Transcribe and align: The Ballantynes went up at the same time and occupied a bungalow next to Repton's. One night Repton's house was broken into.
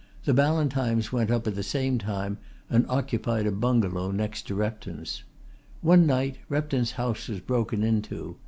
The 0.25 0.33
Ballantynes 0.33 1.11
went 1.11 1.29
up 1.29 1.45
at 1.45 1.53
the 1.53 1.61
same 1.61 1.99
time 1.99 2.39
and 2.71 2.87
occupied 2.89 3.45
a 3.45 3.51
bungalow 3.51 4.09
next 4.09 4.47
to 4.47 4.55
Repton's. 4.55 5.21
One 5.81 6.07
night 6.07 6.39
Repton's 6.49 6.93
house 6.93 7.27
was 7.27 7.39
broken 7.39 7.83
into. 7.83 8.37